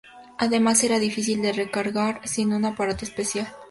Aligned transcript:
Además 0.39 0.83
era 0.83 0.97
difícil 0.97 1.43
de 1.43 1.53
recargar 1.53 2.27
sin 2.27 2.53
un 2.53 2.65
aparato 2.65 3.05
especial. 3.05 3.45